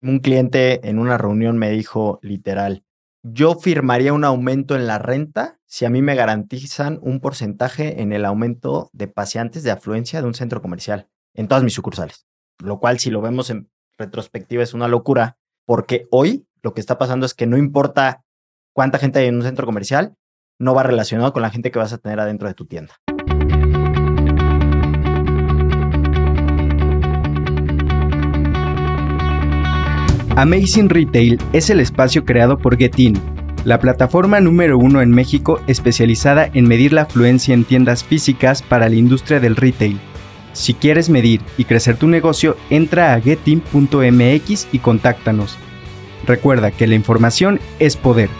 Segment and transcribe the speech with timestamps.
[0.00, 2.84] Un cliente en una reunión me dijo literal,
[3.24, 8.12] yo firmaría un aumento en la renta si a mí me garantizan un porcentaje en
[8.12, 12.26] el aumento de paseantes de afluencia de un centro comercial en todas mis sucursales.
[12.58, 16.96] Lo cual, si lo vemos en retrospectiva, es una locura, porque hoy lo que está
[16.96, 18.24] pasando es que no importa
[18.72, 20.14] cuánta gente hay en un centro comercial,
[20.60, 22.94] no va relacionado con la gente que vas a tener adentro de tu tienda.
[30.38, 33.20] Amazing Retail es el espacio creado por Getin,
[33.64, 38.88] la plataforma número uno en México especializada en medir la afluencia en tiendas físicas para
[38.88, 39.98] la industria del retail.
[40.52, 45.56] Si quieres medir y crecer tu negocio, entra a getin.mx y contáctanos.
[46.24, 48.30] Recuerda que la información es poder.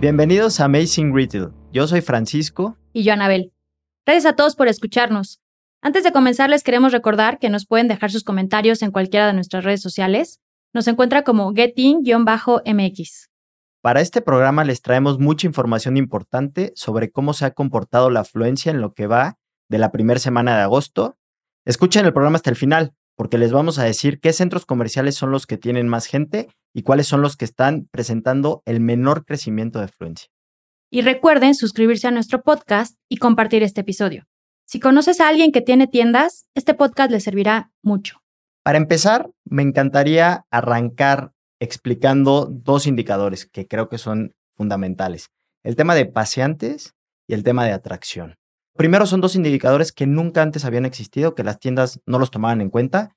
[0.00, 1.48] Bienvenidos a Amazing Retail.
[1.70, 2.78] Yo soy Francisco.
[2.94, 3.52] Y yo, Anabel.
[4.06, 5.43] Gracias a todos por escucharnos.
[5.86, 9.34] Antes de comenzar, les queremos recordar que nos pueden dejar sus comentarios en cualquiera de
[9.34, 10.40] nuestras redes sociales.
[10.72, 13.28] Nos encuentra como getting-mx.
[13.82, 18.70] Para este programa les traemos mucha información importante sobre cómo se ha comportado la afluencia
[18.70, 19.36] en lo que va
[19.68, 21.18] de la primera semana de agosto.
[21.66, 25.32] Escuchen el programa hasta el final, porque les vamos a decir qué centros comerciales son
[25.32, 29.80] los que tienen más gente y cuáles son los que están presentando el menor crecimiento
[29.80, 30.30] de afluencia.
[30.90, 34.24] Y recuerden suscribirse a nuestro podcast y compartir este episodio.
[34.66, 38.22] Si conoces a alguien que tiene tiendas, este podcast le servirá mucho.
[38.62, 45.28] Para empezar, me encantaría arrancar explicando dos indicadores que creo que son fundamentales.
[45.62, 46.94] El tema de paseantes
[47.28, 48.36] y el tema de atracción.
[48.74, 52.60] Primero son dos indicadores que nunca antes habían existido, que las tiendas no los tomaban
[52.60, 53.14] en cuenta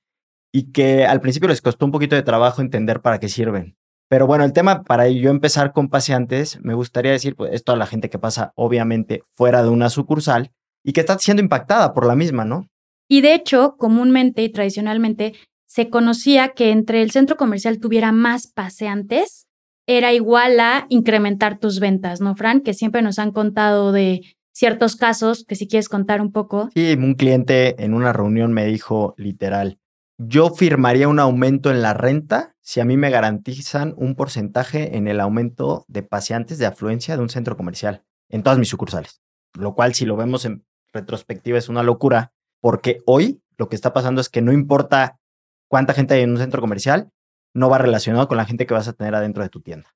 [0.51, 3.77] y que al principio les costó un poquito de trabajo entender para qué sirven.
[4.09, 7.77] Pero bueno, el tema para yo empezar con paseantes, me gustaría decir, pues esto a
[7.77, 10.51] la gente que pasa obviamente fuera de una sucursal
[10.83, 12.67] y que está siendo impactada por la misma, ¿no?
[13.09, 15.33] Y de hecho, comúnmente y tradicionalmente
[15.65, 19.47] se conocía que entre el centro comercial tuviera más paseantes,
[19.87, 22.61] era igual a incrementar tus ventas, ¿no, Fran?
[22.61, 24.21] Que siempre nos han contado de
[24.53, 26.69] ciertos casos, que si quieres contar un poco.
[26.73, 29.79] Sí, un cliente en una reunión me dijo literal,
[30.17, 35.07] yo firmaría un aumento en la renta si a mí me garantizan un porcentaje en
[35.07, 39.21] el aumento de paseantes de afluencia de un centro comercial en todas mis sucursales.
[39.57, 42.31] Lo cual, si lo vemos en retrospectiva es una locura,
[42.61, 45.19] porque hoy lo que está pasando es que no importa
[45.67, 47.09] cuánta gente hay en un centro comercial,
[47.53, 49.93] no va relacionado con la gente que vas a tener adentro de tu tienda.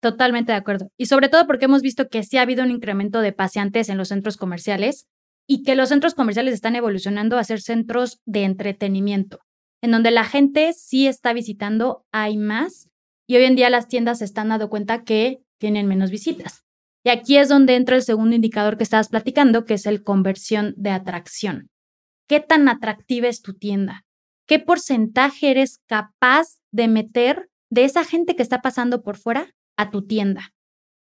[0.00, 0.90] Totalmente de acuerdo.
[0.96, 3.98] Y sobre todo porque hemos visto que sí ha habido un incremento de paseantes en
[3.98, 5.06] los centros comerciales
[5.46, 9.40] y que los centros comerciales están evolucionando a ser centros de entretenimiento,
[9.82, 12.88] en donde la gente sí está visitando, hay más,
[13.26, 16.64] y hoy en día las tiendas se están dando cuenta que tienen menos visitas.
[17.04, 20.74] Y aquí es donde entra el segundo indicador que estabas platicando, que es el conversión
[20.76, 21.70] de atracción.
[22.28, 24.04] ¿Qué tan atractiva es tu tienda?
[24.46, 29.90] ¿Qué porcentaje eres capaz de meter de esa gente que está pasando por fuera a
[29.90, 30.52] tu tienda?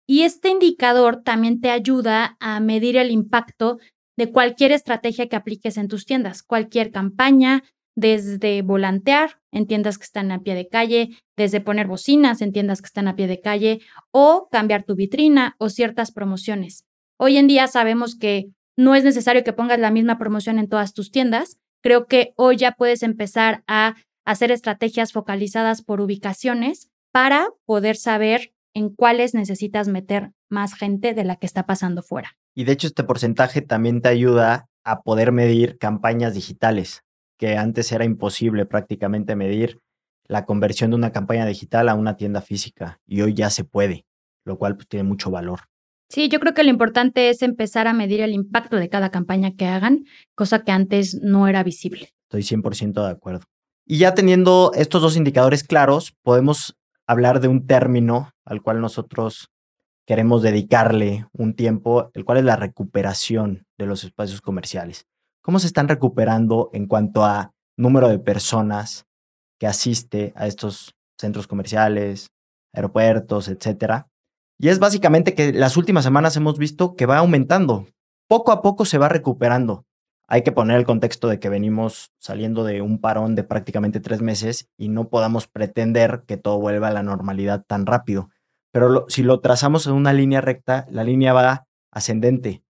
[0.07, 3.79] Y este indicador también te ayuda a medir el impacto
[4.17, 7.63] de cualquier estrategia que apliques en tus tiendas, cualquier campaña,
[7.95, 12.81] desde volantear en tiendas que están a pie de calle, desde poner bocinas en tiendas
[12.81, 16.85] que están a pie de calle o cambiar tu vitrina o ciertas promociones.
[17.17, 20.93] Hoy en día sabemos que no es necesario que pongas la misma promoción en todas
[20.93, 21.57] tus tiendas.
[21.81, 23.95] Creo que hoy ya puedes empezar a
[24.25, 31.23] hacer estrategias focalizadas por ubicaciones para poder saber en cuáles necesitas meter más gente de
[31.23, 32.37] la que está pasando fuera.
[32.55, 37.03] Y de hecho este porcentaje también te ayuda a poder medir campañas digitales
[37.39, 39.79] que antes era imposible prácticamente medir
[40.27, 44.05] la conversión de una campaña digital a una tienda física y hoy ya se puede,
[44.45, 45.61] lo cual pues, tiene mucho valor.
[46.09, 49.55] Sí, yo creo que lo importante es empezar a medir el impacto de cada campaña
[49.55, 50.05] que hagan,
[50.35, 52.09] cosa que antes no era visible.
[52.29, 53.45] Estoy 100% de acuerdo.
[53.85, 56.75] Y ya teniendo estos dos indicadores claros, podemos
[57.07, 59.49] hablar de un término al cual nosotros
[60.05, 65.08] queremos dedicarle un tiempo, el cual es la recuperación de los espacios comerciales
[65.41, 69.05] cómo se están recuperando en cuanto a número de personas
[69.59, 72.31] que asiste a estos centros comerciales,
[72.73, 74.07] aeropuertos, etcétera.
[74.57, 77.87] Y es básicamente que las últimas semanas hemos visto que va aumentando.
[78.27, 79.85] Poco a poco se va recuperando.
[80.27, 84.21] Hay que poner el contexto de que venimos saliendo de un parón de prácticamente tres
[84.21, 88.29] meses y no podamos pretender que todo vuelva a la normalidad tan rápido.
[88.71, 92.63] Pero si lo trazamos en una línea recta, la línea va ascendente.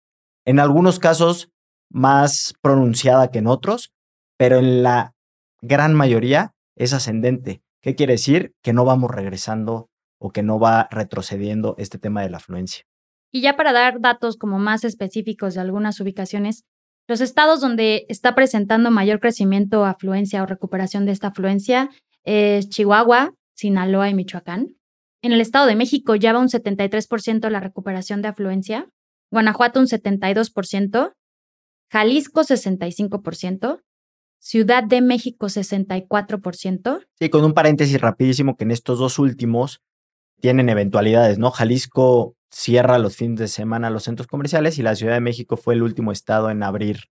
[0.45, 1.51] En algunos casos
[1.89, 3.91] más pronunciada que en otros,
[4.37, 5.13] pero en la
[5.61, 7.61] gran mayoría es ascendente.
[7.81, 8.53] ¿Qué quiere decir?
[8.61, 9.89] Que no vamos regresando
[10.19, 12.85] o que no va retrocediendo este tema de la afluencia.
[13.31, 16.65] Y ya para dar datos como más específicos de algunas ubicaciones,
[17.09, 21.89] Los estados donde está presentando mayor crecimiento, afluencia o recuperación de esta afluencia
[22.23, 24.75] es Chihuahua, Sinaloa y Michoacán.
[25.23, 28.87] En el Estado de México ya va un 73% la recuperación de afluencia,
[29.31, 31.13] Guanajuato un 72%,
[31.89, 33.81] Jalisco 65%,
[34.41, 37.07] Ciudad de México 64%.
[37.19, 39.81] Sí, con un paréntesis rapidísimo que en estos dos últimos
[40.39, 41.51] tienen eventualidades, ¿no?
[41.51, 45.73] Jalisco cierra los fines de semana los centros comerciales y la Ciudad de México fue
[45.73, 47.09] el último estado en abrir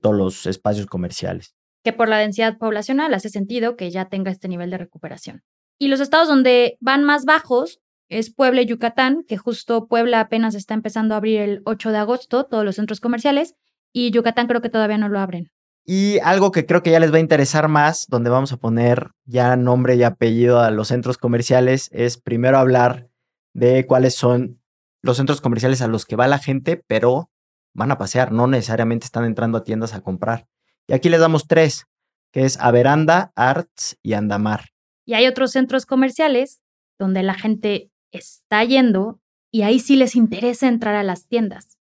[0.00, 1.54] todos los espacios comerciales.
[1.82, 5.42] Que por la densidad poblacional hace sentido que ya tenga este nivel de recuperación.
[5.78, 10.54] Y los estados donde van más bajos es Puebla y Yucatán, que justo Puebla apenas
[10.54, 13.56] está empezando a abrir el 8 de agosto todos los centros comerciales
[13.92, 15.50] y Yucatán creo que todavía no lo abren.
[15.84, 19.10] Y algo que creo que ya les va a interesar más, donde vamos a poner
[19.24, 23.08] ya nombre y apellido a los centros comerciales, es primero hablar
[23.54, 24.60] de cuáles son
[25.02, 27.30] los centros comerciales a los que va la gente, pero
[27.72, 30.46] van a pasear, no necesariamente están entrando a tiendas a comprar.
[30.86, 31.86] Y aquí les damos tres,
[32.32, 34.66] que es Averanda, Arts y Andamar.
[35.04, 36.62] Y hay otros centros comerciales
[36.98, 39.20] donde la gente está yendo
[39.50, 41.78] y ahí sí les interesa entrar a las tiendas,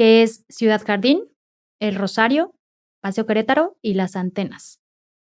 [0.00, 1.24] que es Ciudad Jardín,
[1.78, 2.54] El Rosario,
[3.02, 4.80] Paseo Querétaro y Las Antenas.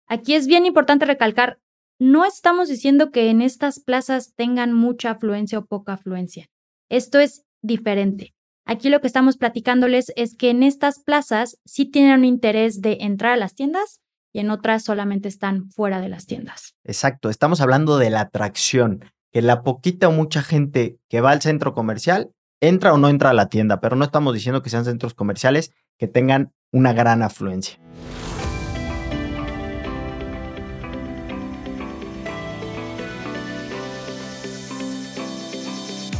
[0.10, 1.62] Aquí es bien importante recalcar,
[2.02, 6.50] no estamos diciendo que en estas plazas tengan mucha afluencia o poca afluencia.
[6.90, 8.34] Esto es diferente.
[8.66, 12.98] Aquí lo que estamos platicándoles es que en estas plazas sí tienen un interés de
[13.00, 14.02] entrar a las tiendas
[14.34, 16.75] y en otras solamente están fuera de las tiendas.
[16.84, 21.42] Exacto, estamos hablando de la atracción, que la poquita o mucha gente que va al
[21.42, 24.86] centro comercial entra o no entra a la tienda, pero no estamos diciendo que sean
[24.86, 27.80] centros comerciales que tengan una gran afluencia.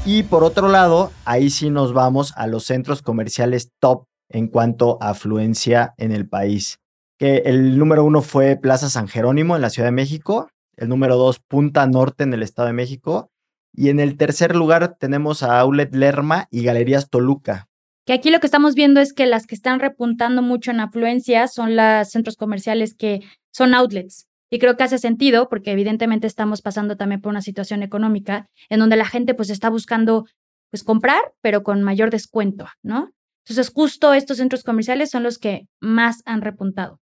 [0.06, 4.98] Y por otro lado, ahí sí nos vamos a los centros comerciales top en cuanto
[5.02, 6.80] a afluencia en el país.
[7.20, 11.18] Que el número uno fue Plaza San Jerónimo en la Ciudad de México, el número
[11.18, 13.32] dos Punta Norte en el Estado de México,
[13.78, 17.70] y en el tercer lugar tenemos a Outlet Lerma y Galerías Toluca.
[18.06, 21.48] Que aquí lo que estamos viendo es que las que están repuntando mucho en afluencia
[21.48, 23.22] son los centros comerciales que
[23.54, 24.28] son outlets.
[24.50, 28.80] Y creo que hace sentido porque evidentemente estamos pasando también por una situación económica en
[28.80, 30.26] donde la gente pues está buscando
[30.72, 33.12] pues comprar, pero con mayor descuento, ¿no?
[33.46, 37.00] Entonces justo estos centros comerciales son los que más han repuntado.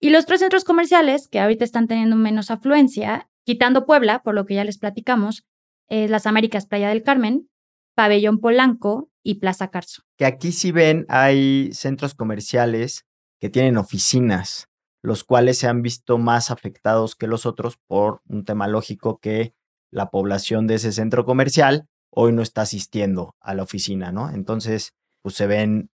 [0.00, 4.44] Y los tres centros comerciales que ahorita están teniendo menos afluencia, quitando Puebla, por lo
[4.44, 5.44] que ya les platicamos,
[5.88, 7.48] es Las Américas Playa del Carmen,
[7.94, 10.02] Pabellón Polanco y Plaza Carso.
[10.16, 13.06] Que aquí si ven hay centros comerciales
[13.40, 14.68] que tienen oficinas
[15.04, 19.54] los cuales se han visto más afectados que los otros por un tema lógico que
[19.90, 24.30] la población de ese centro comercial hoy no está asistiendo a la oficina, ¿no?
[24.30, 25.90] Entonces, pues se ven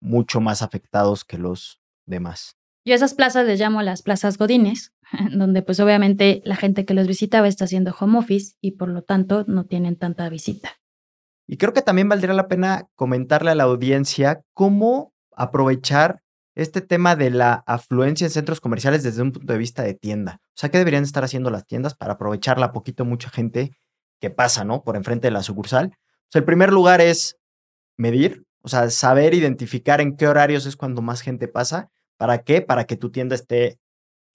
[0.00, 2.56] mucho más afectados que los demás.
[2.86, 4.93] Yo a esas plazas les llamo las plazas godines,
[5.32, 9.02] donde pues obviamente la gente que los visitaba está haciendo home office y por lo
[9.02, 10.72] tanto no tienen tanta visita.
[11.46, 16.22] Y creo que también valdría la pena comentarle a la audiencia cómo aprovechar
[16.54, 20.40] este tema de la afluencia en centros comerciales desde un punto de vista de tienda.
[20.40, 23.72] O sea, ¿qué deberían estar haciendo las tiendas para aprovecharla poquito mucha gente
[24.20, 24.84] que pasa, ¿no?
[24.84, 25.96] Por enfrente de la sucursal.
[26.30, 27.36] sea, el primer lugar es
[27.98, 31.90] medir, o sea, saber identificar en qué horarios es cuando más gente pasa.
[32.16, 32.62] ¿Para qué?
[32.62, 33.78] Para que tu tienda esté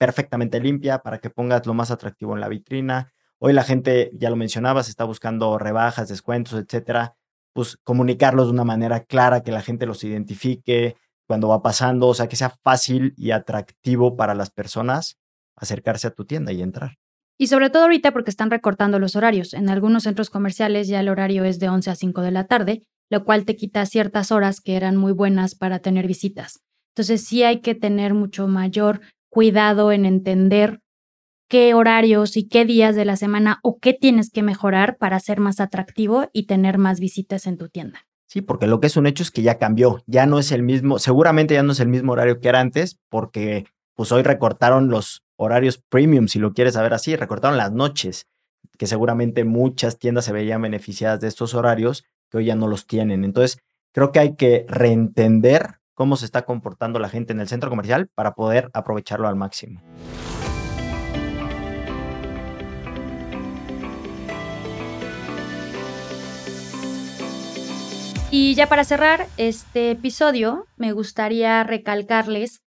[0.00, 3.12] perfectamente limpia, para que pongas lo más atractivo en la vitrina.
[3.38, 7.16] Hoy la gente, ya lo mencionabas, está buscando rebajas, descuentos, etcétera.
[7.52, 12.14] Pues comunicarlos de una manera clara, que la gente los identifique, cuando va pasando, o
[12.14, 15.18] sea, que sea fácil y atractivo para las personas
[15.54, 16.96] acercarse a tu tienda y entrar.
[17.38, 19.52] Y sobre todo ahorita porque están recortando los horarios.
[19.52, 22.86] En algunos centros comerciales ya el horario es de 11 a 5 de la tarde,
[23.10, 26.60] lo cual te quita ciertas horas que eran muy buenas para tener visitas.
[26.94, 30.80] Entonces sí hay que tener mucho mayor cuidado en entender
[31.48, 35.40] qué horarios y qué días de la semana o qué tienes que mejorar para ser
[35.40, 38.06] más atractivo y tener más visitas en tu tienda.
[38.26, 40.62] Sí, porque lo que es un hecho es que ya cambió, ya no es el
[40.62, 43.64] mismo, seguramente ya no es el mismo horario que era antes, porque
[43.96, 48.28] pues hoy recortaron los horarios premium, si lo quieres saber así, recortaron las noches,
[48.78, 52.86] que seguramente muchas tiendas se veían beneficiadas de estos horarios que hoy ya no los
[52.86, 53.24] tienen.
[53.24, 53.58] Entonces,
[53.92, 58.08] creo que hay que reentender cómo se está comportando la gente en el centro comercial
[58.14, 59.82] para poder aprovecharlo al máximo.
[68.30, 72.62] Y ya para cerrar este episodio, me gustaría recalcarles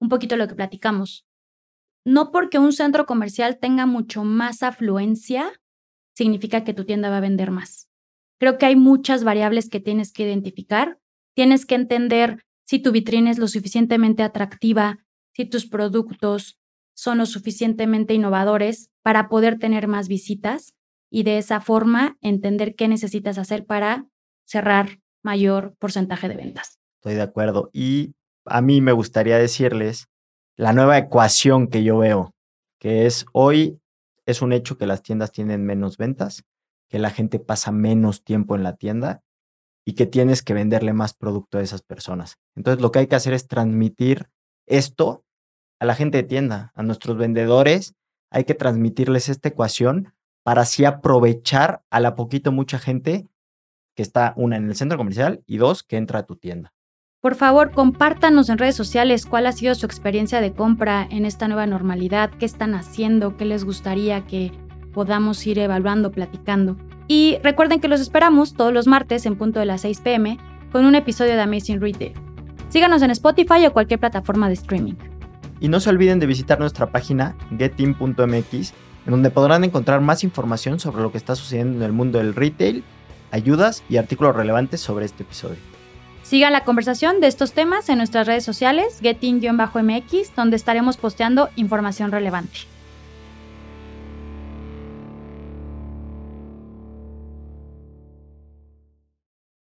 [0.00, 1.26] un poquito lo que platicamos.
[2.04, 5.50] No porque un centro comercial tenga mucho más afluencia,
[6.14, 7.88] significa que tu tienda va a vender más.
[8.38, 11.00] Creo que hay muchas variables que tienes que identificar.
[11.34, 14.98] Tienes que entender si tu vitrina es lo suficientemente atractiva,
[15.34, 16.58] si tus productos
[16.94, 20.74] son lo suficientemente innovadores para poder tener más visitas
[21.10, 24.06] y de esa forma entender qué necesitas hacer para
[24.44, 26.78] cerrar mayor porcentaje de ventas.
[27.00, 27.70] Estoy de acuerdo.
[27.72, 30.08] Y a mí me gustaría decirles
[30.56, 32.34] la nueva ecuación que yo veo,
[32.78, 33.80] que es hoy
[34.26, 36.44] es un hecho que las tiendas tienen menos ventas,
[36.90, 39.22] que la gente pasa menos tiempo en la tienda
[39.88, 42.36] y que tienes que venderle más producto a esas personas.
[42.54, 44.28] Entonces lo que hay que hacer es transmitir
[44.66, 45.24] esto
[45.80, 47.94] a la gente de tienda, a nuestros vendedores,
[48.30, 50.12] hay que transmitirles esta ecuación
[50.44, 53.28] para así aprovechar a la poquito mucha gente
[53.96, 56.74] que está una en el centro comercial y dos que entra a tu tienda.
[57.22, 61.48] Por favor, compártanos en redes sociales cuál ha sido su experiencia de compra en esta
[61.48, 64.52] nueva normalidad, qué están haciendo, qué les gustaría que
[64.92, 66.76] podamos ir evaluando, platicando.
[67.08, 70.38] Y recuerden que los esperamos todos los martes en punto de las 6 pm
[70.70, 72.12] con un episodio de Amazing Retail.
[72.68, 74.94] Síganos en Spotify o cualquier plataforma de streaming.
[75.58, 78.72] Y no se olviden de visitar nuestra página getin.mx,
[79.06, 82.34] en donde podrán encontrar más información sobre lo que está sucediendo en el mundo del
[82.34, 82.84] retail,
[83.30, 85.56] ayudas y artículos relevantes sobre este episodio.
[86.22, 92.12] Sigan la conversación de estos temas en nuestras redes sociales, getin-mx, donde estaremos posteando información
[92.12, 92.58] relevante.